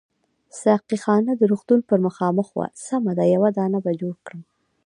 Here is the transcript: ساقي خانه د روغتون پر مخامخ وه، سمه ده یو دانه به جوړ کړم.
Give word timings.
ساقي 0.61 0.97
خانه 1.03 1.31
د 1.37 1.41
روغتون 1.51 1.79
پر 1.89 1.99
مخامخ 2.07 2.47
وه، 2.57 2.67
سمه 2.85 3.13
ده 3.17 3.25
یو 3.33 3.43
دانه 3.57 3.79
به 3.85 3.91
جوړ 4.01 4.15
کړم. 4.25 4.41